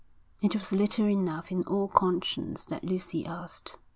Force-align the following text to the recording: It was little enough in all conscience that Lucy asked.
It 0.41 0.55
was 0.55 0.71
little 0.73 1.05
enough 1.07 1.51
in 1.51 1.61
all 1.65 1.87
conscience 1.87 2.65
that 2.65 2.83
Lucy 2.83 3.23
asked. 3.23 3.77